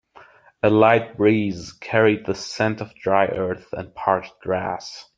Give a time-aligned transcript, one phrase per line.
[0.63, 5.09] A light breeze carried the scent of dry earth and parched grass.